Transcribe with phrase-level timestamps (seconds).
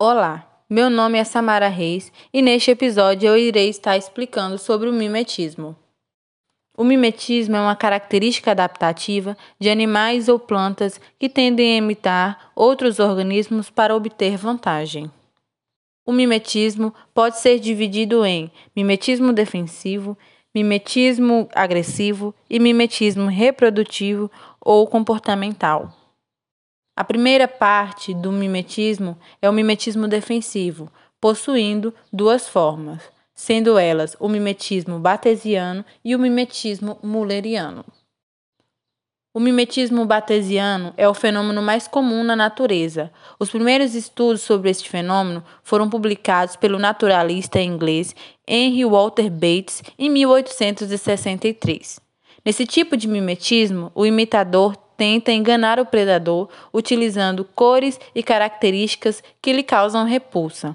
[0.00, 4.92] Olá, meu nome é Samara Reis e neste episódio eu irei estar explicando sobre o
[4.92, 5.74] mimetismo.
[6.76, 13.00] O mimetismo é uma característica adaptativa de animais ou plantas que tendem a imitar outros
[13.00, 15.10] organismos para obter vantagem.
[16.06, 20.16] O mimetismo pode ser dividido em mimetismo defensivo,
[20.54, 24.30] mimetismo agressivo e mimetismo reprodutivo
[24.60, 25.97] ou comportamental.
[26.98, 33.00] A primeira parte do mimetismo é o mimetismo defensivo, possuindo duas formas,
[33.32, 37.84] sendo elas o mimetismo batesiano e o mimetismo mulleriano.
[39.32, 43.12] O mimetismo batesiano é o fenômeno mais comum na natureza.
[43.38, 48.12] Os primeiros estudos sobre este fenômeno foram publicados pelo naturalista inglês
[48.44, 52.00] Henry Walter Bates em 1863.
[52.44, 59.52] Nesse tipo de mimetismo, o imitador tenta enganar o predador utilizando cores e características que
[59.52, 60.74] lhe causam repulsa.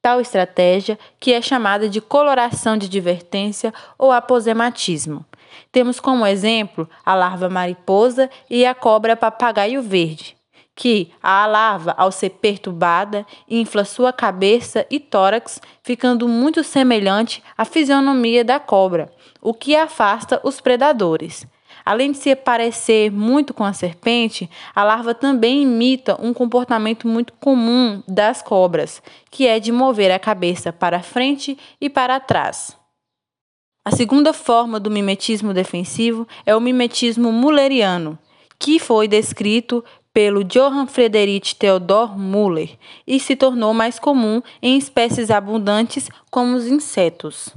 [0.00, 5.26] Tal estratégia, que é chamada de coloração de advertência ou aposematismo.
[5.72, 10.36] Temos como exemplo a larva mariposa e a cobra papagaio verde,
[10.76, 17.64] que a larva, ao ser perturbada, infla sua cabeça e tórax, ficando muito semelhante à
[17.64, 21.44] fisionomia da cobra, o que afasta os predadores.
[21.84, 27.32] Além de se parecer muito com a serpente, a larva também imita um comportamento muito
[27.34, 32.76] comum das cobras, que é de mover a cabeça para frente e para trás.
[33.84, 38.18] A segunda forma do mimetismo defensivo é o mimetismo mulleriano,
[38.58, 45.30] que foi descrito pelo Johann Friedrich Theodor Müller e se tornou mais comum em espécies
[45.30, 47.52] abundantes como os insetos.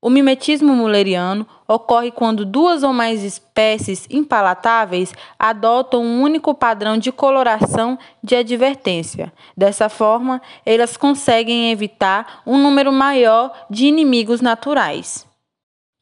[0.00, 7.10] O mimetismo mulleriano ocorre quando duas ou mais espécies impalatáveis adotam um único padrão de
[7.10, 9.32] coloração de advertência.
[9.56, 15.26] Dessa forma, elas conseguem evitar um número maior de inimigos naturais.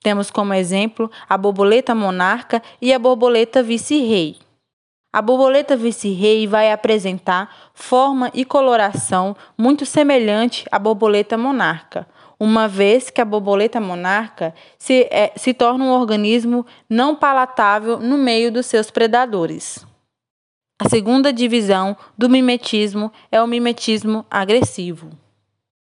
[0.02, 4.36] Temos como exemplo a borboleta monarca e a borboleta vice-rei.
[5.10, 12.06] A borboleta vice-rei vai apresentar forma e coloração muito semelhante à borboleta monarca
[12.38, 18.18] uma vez que a borboleta monarca se, é, se torna um organismo não palatável no
[18.18, 19.86] meio dos seus predadores.
[20.78, 25.10] A segunda divisão do mimetismo é o mimetismo agressivo.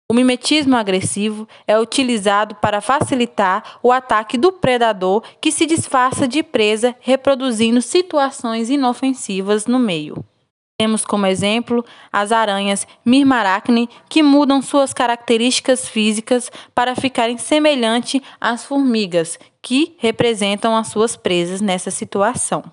[0.08, 6.44] O mimetismo agressivo é utilizado para facilitar o ataque do predador que se disfarça de
[6.44, 10.24] presa, reproduzindo situações inofensivas no meio.
[10.78, 18.66] Temos como exemplo as aranhas Mirmaracne, que mudam suas características físicas para ficarem semelhantes às
[18.66, 22.64] formigas, que representam as suas presas nessa situação.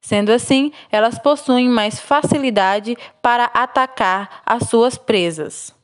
[0.00, 5.77] Sendo assim, elas possuem mais facilidade para atacar as suas presas.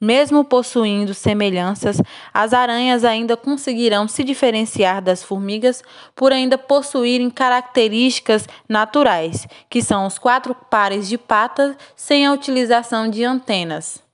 [0.00, 2.02] Mesmo possuindo semelhanças,
[2.32, 5.82] as aranhas ainda conseguirão se diferenciar das formigas
[6.14, 13.08] por ainda possuírem características naturais, que são os quatro pares de patas sem a utilização
[13.08, 14.04] de antenas.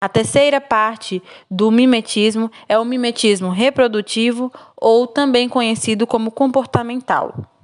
[0.00, 1.20] A terceira parte
[1.50, 7.55] do mimetismo é o mimetismo reprodutivo, ou também conhecido como comportamental.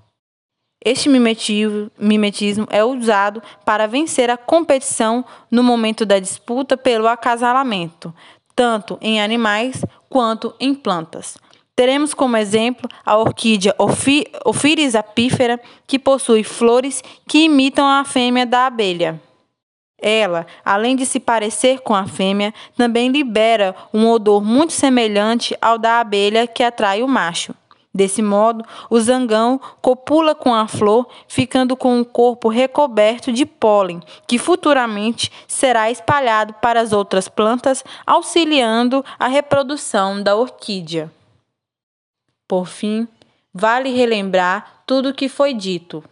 [0.84, 8.12] Este mimetismo é usado para vencer a competição no momento da disputa pelo acasalamento,
[8.56, 11.38] tanto em animais quanto em plantas.
[11.76, 13.74] Teremos como exemplo a orquídea
[14.44, 19.20] Ophiris apífera, que possui flores que imitam a fêmea da abelha.
[20.04, 25.78] Ela, além de se parecer com a fêmea, também libera um odor muito semelhante ao
[25.78, 27.54] da abelha que atrai o macho.
[27.94, 34.00] Desse modo, o zangão copula com a flor, ficando com o corpo recoberto de pólen,
[34.26, 41.12] que futuramente será espalhado para as outras plantas, auxiliando a reprodução da orquídea.
[42.48, 43.06] Por fim,
[43.52, 46.02] vale relembrar tudo o que foi dito,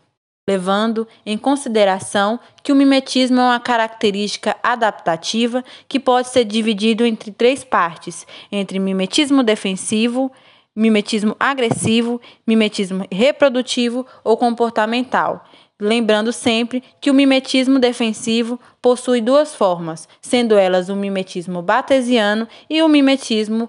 [0.47, 7.31] levando em consideração que o mimetismo é uma característica adaptativa que pode ser dividido entre
[7.31, 10.31] três partes: entre mimetismo defensivo,
[10.75, 15.45] mimetismo agressivo, mimetismo reprodutivo ou comportamental.
[15.81, 22.83] Lembrando sempre que o mimetismo defensivo possui duas formas, sendo elas o mimetismo batesiano e
[22.83, 23.69] o mimetismo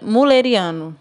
[0.00, 0.96] mulleriano.